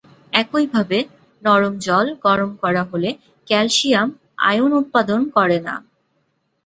একইভাবে, 0.33 0.97
নরম 1.41 1.73
জল 1.87 2.07
গরম 2.25 2.51
করা 2.63 2.83
হলে 2.91 3.09
ক্যালসিয়াম 3.47 4.09
আয়ন 4.49 4.71
উৎপাদন 4.81 5.21
করে 5.35 5.57
না। 5.67 5.75